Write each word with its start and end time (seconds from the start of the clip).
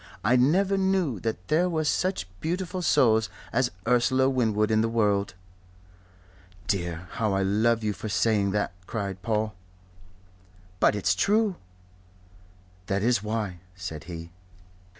I 0.23 0.35
never 0.35 0.79
knew 0.79 1.19
that 1.19 1.47
there 1.47 1.69
were 1.69 1.83
such 1.83 2.27
beautiful 2.39 2.81
souls 2.81 3.29
as 3.53 3.69
Ursula 3.87 4.31
Winwood 4.31 4.71
in 4.71 4.81
the 4.81 4.89
world." 4.89 5.35
"Dear, 6.65 7.07
how 7.11 7.33
I 7.33 7.43
love 7.43 7.83
you 7.83 7.93
for 7.93 8.09
saying 8.09 8.49
that!" 8.49 8.71
cried 8.87 9.21
Paul. 9.21 9.53
"But 10.79 10.95
it's 10.95 11.13
true." 11.13 11.55
"That 12.87 13.03
is 13.03 13.21
why," 13.21 13.59
said 13.75 14.05
he. 14.05 14.31